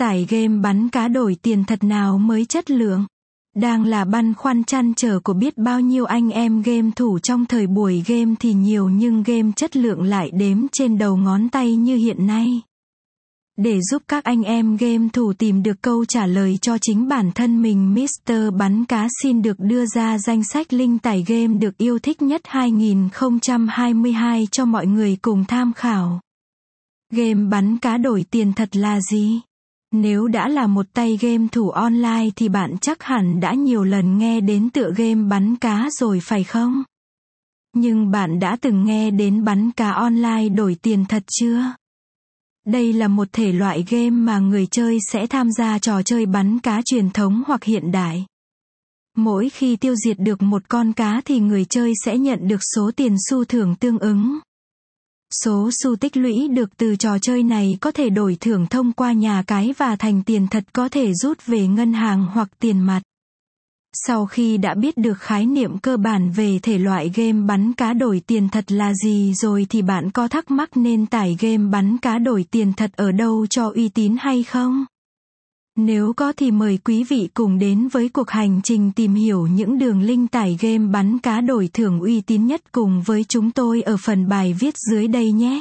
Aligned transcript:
Tải 0.00 0.26
game 0.28 0.48
bắn 0.48 0.88
cá 0.88 1.08
đổi 1.08 1.36
tiền 1.42 1.64
thật 1.64 1.84
nào 1.84 2.18
mới 2.18 2.44
chất 2.44 2.70
lượng? 2.70 3.06
Đang 3.56 3.84
là 3.84 4.04
băn 4.04 4.34
khoăn 4.34 4.64
chăn 4.64 4.94
trở 4.94 5.20
của 5.20 5.32
biết 5.32 5.58
bao 5.58 5.80
nhiêu 5.80 6.04
anh 6.04 6.30
em 6.30 6.62
game 6.62 6.90
thủ 6.96 7.18
trong 7.18 7.46
thời 7.46 7.66
buổi 7.66 8.02
game 8.06 8.34
thì 8.40 8.52
nhiều 8.52 8.88
nhưng 8.88 9.22
game 9.22 9.50
chất 9.56 9.76
lượng 9.76 10.02
lại 10.02 10.30
đếm 10.34 10.66
trên 10.72 10.98
đầu 10.98 11.16
ngón 11.16 11.48
tay 11.48 11.76
như 11.76 11.96
hiện 11.96 12.26
nay. 12.26 12.60
Để 13.56 13.80
giúp 13.90 14.02
các 14.08 14.24
anh 14.24 14.42
em 14.42 14.76
game 14.76 15.08
thủ 15.12 15.32
tìm 15.32 15.62
được 15.62 15.82
câu 15.82 16.04
trả 16.04 16.26
lời 16.26 16.58
cho 16.62 16.78
chính 16.80 17.08
bản 17.08 17.30
thân 17.34 17.62
mình 17.62 17.94
Mr. 17.94 18.32
Bắn 18.58 18.84
Cá 18.84 19.08
xin 19.22 19.42
được 19.42 19.56
đưa 19.58 19.86
ra 19.86 20.18
danh 20.18 20.44
sách 20.44 20.72
link 20.72 21.02
tải 21.02 21.24
game 21.26 21.54
được 21.54 21.78
yêu 21.78 21.98
thích 21.98 22.22
nhất 22.22 22.40
2022 22.44 24.48
cho 24.50 24.64
mọi 24.64 24.86
người 24.86 25.16
cùng 25.22 25.44
tham 25.48 25.72
khảo. 25.72 26.20
Game 27.12 27.44
bắn 27.50 27.78
cá 27.78 27.98
đổi 27.98 28.24
tiền 28.30 28.52
thật 28.52 28.76
là 28.76 29.00
gì? 29.00 29.40
Nếu 29.92 30.28
đã 30.28 30.48
là 30.48 30.66
một 30.66 30.86
tay 30.92 31.18
game 31.20 31.46
thủ 31.52 31.70
online 31.70 32.30
thì 32.36 32.48
bạn 32.48 32.78
chắc 32.80 33.02
hẳn 33.02 33.40
đã 33.40 33.54
nhiều 33.54 33.84
lần 33.84 34.18
nghe 34.18 34.40
đến 34.40 34.70
tựa 34.70 34.92
game 34.96 35.28
bắn 35.28 35.56
cá 35.56 35.88
rồi 35.92 36.20
phải 36.22 36.44
không? 36.44 36.82
Nhưng 37.74 38.10
bạn 38.10 38.40
đã 38.40 38.56
từng 38.60 38.84
nghe 38.84 39.10
đến 39.10 39.44
bắn 39.44 39.70
cá 39.70 39.90
online 39.90 40.48
đổi 40.48 40.76
tiền 40.82 41.04
thật 41.08 41.22
chưa? 41.40 41.64
Đây 42.66 42.92
là 42.92 43.08
một 43.08 43.28
thể 43.32 43.52
loại 43.52 43.84
game 43.90 44.10
mà 44.10 44.38
người 44.38 44.66
chơi 44.66 44.98
sẽ 45.12 45.26
tham 45.26 45.52
gia 45.52 45.78
trò 45.78 46.02
chơi 46.02 46.26
bắn 46.26 46.58
cá 46.58 46.82
truyền 46.84 47.10
thống 47.10 47.42
hoặc 47.46 47.64
hiện 47.64 47.92
đại. 47.92 48.26
Mỗi 49.16 49.48
khi 49.48 49.76
tiêu 49.76 49.94
diệt 49.96 50.18
được 50.18 50.42
một 50.42 50.62
con 50.68 50.92
cá 50.92 51.20
thì 51.24 51.40
người 51.40 51.64
chơi 51.64 51.92
sẽ 52.04 52.18
nhận 52.18 52.48
được 52.48 52.60
số 52.74 52.90
tiền 52.96 53.16
xu 53.30 53.44
thưởng 53.44 53.74
tương 53.80 53.98
ứng. 53.98 54.38
Số 55.44 55.70
xu 55.82 55.96
tích 55.96 56.16
lũy 56.16 56.48
được 56.48 56.76
từ 56.76 56.96
trò 56.96 57.18
chơi 57.18 57.42
này 57.42 57.78
có 57.80 57.90
thể 57.90 58.10
đổi 58.10 58.36
thưởng 58.40 58.66
thông 58.66 58.92
qua 58.92 59.12
nhà 59.12 59.42
cái 59.46 59.74
và 59.78 59.96
thành 59.96 60.22
tiền 60.22 60.46
thật 60.46 60.64
có 60.72 60.88
thể 60.88 61.14
rút 61.14 61.46
về 61.46 61.66
ngân 61.66 61.92
hàng 61.92 62.26
hoặc 62.32 62.48
tiền 62.58 62.80
mặt. 62.80 63.00
Sau 63.92 64.26
khi 64.26 64.58
đã 64.58 64.74
biết 64.74 64.96
được 64.96 65.18
khái 65.18 65.46
niệm 65.46 65.78
cơ 65.78 65.96
bản 65.96 66.30
về 66.30 66.58
thể 66.62 66.78
loại 66.78 67.10
game 67.14 67.46
bắn 67.46 67.72
cá 67.72 67.92
đổi 67.92 68.22
tiền 68.26 68.48
thật 68.48 68.72
là 68.72 68.94
gì 68.94 69.34
rồi 69.34 69.66
thì 69.68 69.82
bạn 69.82 70.10
có 70.10 70.28
thắc 70.28 70.50
mắc 70.50 70.76
nên 70.76 71.06
tải 71.06 71.36
game 71.40 71.70
bắn 71.70 71.98
cá 71.98 72.18
đổi 72.18 72.44
tiền 72.50 72.72
thật 72.72 72.90
ở 72.96 73.12
đâu 73.12 73.46
cho 73.46 73.72
uy 73.74 73.88
tín 73.88 74.16
hay 74.20 74.42
không? 74.42 74.84
Nếu 75.76 76.12
có 76.12 76.32
thì 76.36 76.50
mời 76.50 76.78
quý 76.84 77.04
vị 77.04 77.28
cùng 77.34 77.58
đến 77.58 77.88
với 77.88 78.08
cuộc 78.08 78.30
hành 78.30 78.60
trình 78.64 78.92
tìm 78.92 79.14
hiểu 79.14 79.46
những 79.46 79.78
đường 79.78 80.02
link 80.02 80.30
tải 80.30 80.56
game 80.60 80.86
bắn 80.86 81.18
cá 81.18 81.40
đổi 81.40 81.68
thưởng 81.72 82.00
uy 82.00 82.20
tín 82.20 82.46
nhất 82.46 82.72
cùng 82.72 83.02
với 83.02 83.24
chúng 83.24 83.50
tôi 83.50 83.82
ở 83.82 83.96
phần 83.96 84.28
bài 84.28 84.56
viết 84.60 84.74
dưới 84.90 85.08
đây 85.08 85.32
nhé. 85.32 85.60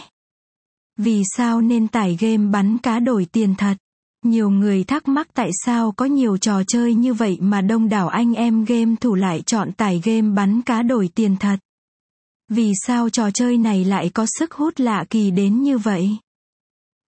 Vì 0.97 1.23
sao 1.37 1.61
nên 1.61 1.87
tải 1.87 2.17
game 2.19 2.37
bắn 2.51 2.77
cá 2.77 2.99
đổi 2.99 3.25
tiền 3.25 3.55
thật? 3.57 3.77
Nhiều 4.25 4.49
người 4.49 4.83
thắc 4.83 5.07
mắc 5.07 5.27
tại 5.33 5.49
sao 5.65 5.91
có 5.91 6.05
nhiều 6.05 6.37
trò 6.37 6.63
chơi 6.67 6.93
như 6.93 7.13
vậy 7.13 7.37
mà 7.41 7.61
đông 7.61 7.89
đảo 7.89 8.07
anh 8.07 8.33
em 8.33 8.65
game 8.65 8.95
thủ 9.01 9.15
lại 9.15 9.41
chọn 9.41 9.71
tải 9.71 10.01
game 10.03 10.29
bắn 10.35 10.61
cá 10.61 10.81
đổi 10.81 11.09
tiền 11.15 11.35
thật. 11.39 11.59
Vì 12.49 12.71
sao 12.87 13.09
trò 13.09 13.31
chơi 13.31 13.57
này 13.57 13.85
lại 13.85 14.09
có 14.09 14.25
sức 14.39 14.53
hút 14.53 14.79
lạ 14.79 15.05
kỳ 15.09 15.31
đến 15.31 15.63
như 15.63 15.77
vậy? 15.77 16.17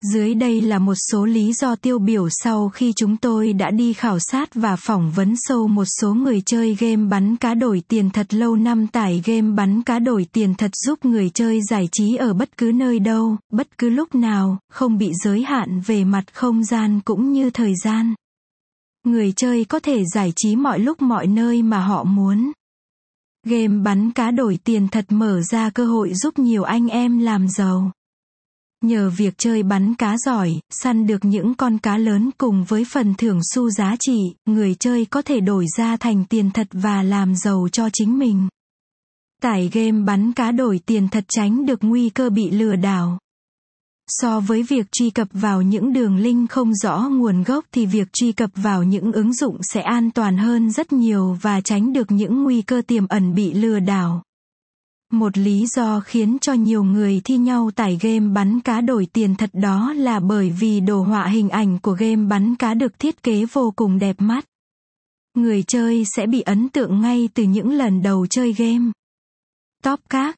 Dưới 0.03 0.33
đây 0.33 0.61
là 0.61 0.79
một 0.79 0.95
số 1.11 1.25
lý 1.25 1.53
do 1.53 1.75
tiêu 1.75 1.99
biểu 1.99 2.27
sau 2.29 2.69
khi 2.69 2.93
chúng 2.95 3.17
tôi 3.17 3.53
đã 3.53 3.71
đi 3.71 3.93
khảo 3.93 4.19
sát 4.19 4.55
và 4.55 4.75
phỏng 4.75 5.11
vấn 5.11 5.33
sâu 5.37 5.67
một 5.67 5.85
số 5.85 6.13
người 6.13 6.41
chơi 6.45 6.75
game 6.79 7.09
bắn 7.09 7.35
cá 7.35 7.53
đổi 7.53 7.83
tiền 7.87 8.09
thật 8.09 8.33
lâu 8.33 8.55
năm 8.55 8.87
tải 8.87 9.21
game 9.25 9.51
bắn 9.55 9.83
cá 9.83 9.99
đổi 9.99 10.25
tiền 10.31 10.53
thật 10.55 10.71
giúp 10.75 11.05
người 11.05 11.29
chơi 11.29 11.59
giải 11.69 11.89
trí 11.91 12.15
ở 12.15 12.33
bất 12.33 12.57
cứ 12.57 12.71
nơi 12.75 12.99
đâu, 12.99 13.37
bất 13.51 13.77
cứ 13.77 13.89
lúc 13.89 14.15
nào, 14.15 14.59
không 14.69 14.97
bị 14.97 15.11
giới 15.23 15.43
hạn 15.43 15.81
về 15.85 16.03
mặt 16.03 16.23
không 16.33 16.63
gian 16.63 16.99
cũng 17.05 17.31
như 17.31 17.49
thời 17.49 17.73
gian. 17.83 18.13
Người 19.05 19.33
chơi 19.35 19.65
có 19.65 19.79
thể 19.79 20.03
giải 20.13 20.33
trí 20.35 20.55
mọi 20.55 20.79
lúc 20.79 21.01
mọi 21.01 21.27
nơi 21.27 21.63
mà 21.63 21.79
họ 21.79 22.03
muốn. 22.03 22.51
Game 23.47 23.77
bắn 23.83 24.11
cá 24.11 24.31
đổi 24.31 24.59
tiền 24.63 24.87
thật 24.87 25.05
mở 25.09 25.41
ra 25.41 25.69
cơ 25.69 25.85
hội 25.85 26.13
giúp 26.13 26.39
nhiều 26.39 26.63
anh 26.63 26.87
em 26.87 27.19
làm 27.19 27.47
giàu. 27.47 27.91
Nhờ 28.81 29.09
việc 29.17 29.33
chơi 29.37 29.63
bắn 29.63 29.95
cá 29.95 30.17
giỏi, 30.17 30.59
săn 30.69 31.07
được 31.07 31.25
những 31.25 31.53
con 31.53 31.77
cá 31.77 31.97
lớn 31.97 32.29
cùng 32.37 32.63
với 32.63 32.85
phần 32.85 33.13
thưởng 33.17 33.39
xu 33.53 33.69
giá 33.69 33.95
trị, 33.99 34.17
người 34.45 34.75
chơi 34.75 35.05
có 35.05 35.21
thể 35.21 35.39
đổi 35.39 35.65
ra 35.77 35.97
thành 35.97 36.25
tiền 36.25 36.51
thật 36.51 36.67
và 36.71 37.03
làm 37.03 37.35
giàu 37.35 37.67
cho 37.71 37.89
chính 37.93 38.19
mình. 38.19 38.47
Tải 39.41 39.69
game 39.73 40.01
bắn 40.05 40.33
cá 40.33 40.51
đổi 40.51 40.79
tiền 40.85 41.07
thật 41.07 41.25
tránh 41.27 41.65
được 41.65 41.79
nguy 41.81 42.09
cơ 42.09 42.29
bị 42.29 42.51
lừa 42.51 42.75
đảo. 42.75 43.19
So 44.07 44.39
với 44.39 44.63
việc 44.63 44.91
truy 44.91 45.09
cập 45.09 45.27
vào 45.31 45.61
những 45.61 45.93
đường 45.93 46.17
link 46.17 46.49
không 46.49 46.75
rõ 46.75 47.09
nguồn 47.11 47.43
gốc 47.43 47.65
thì 47.71 47.85
việc 47.85 48.13
truy 48.13 48.31
cập 48.31 48.49
vào 48.55 48.83
những 48.83 49.11
ứng 49.11 49.33
dụng 49.33 49.57
sẽ 49.61 49.81
an 49.81 50.11
toàn 50.11 50.37
hơn 50.37 50.71
rất 50.71 50.93
nhiều 50.93 51.37
và 51.41 51.61
tránh 51.61 51.93
được 51.93 52.11
những 52.11 52.43
nguy 52.43 52.61
cơ 52.61 52.81
tiềm 52.87 53.07
ẩn 53.07 53.35
bị 53.35 53.53
lừa 53.53 53.79
đảo. 53.79 54.23
Một 55.11 55.37
lý 55.37 55.65
do 55.75 55.99
khiến 55.99 56.37
cho 56.41 56.53
nhiều 56.53 56.83
người 56.83 57.21
thi 57.23 57.37
nhau 57.37 57.71
tải 57.75 57.97
game 58.01 58.19
bắn 58.19 58.59
cá 58.59 58.81
đổi 58.81 59.05
tiền 59.13 59.35
thật 59.35 59.49
đó 59.53 59.93
là 59.93 60.19
bởi 60.19 60.49
vì 60.59 60.79
đồ 60.79 61.01
họa 61.01 61.27
hình 61.27 61.49
ảnh 61.49 61.79
của 61.79 61.91
game 61.91 62.15
bắn 62.15 62.55
cá 62.55 62.73
được 62.73 62.99
thiết 62.99 63.23
kế 63.23 63.45
vô 63.45 63.73
cùng 63.75 63.99
đẹp 63.99 64.15
mắt. 64.19 64.45
Người 65.35 65.63
chơi 65.63 66.05
sẽ 66.15 66.27
bị 66.27 66.41
ấn 66.41 66.69
tượng 66.69 67.01
ngay 67.01 67.29
từ 67.33 67.43
những 67.43 67.71
lần 67.71 68.01
đầu 68.01 68.27
chơi 68.27 68.53
game. 68.53 68.91
Top 69.83 69.99
các 70.09 70.35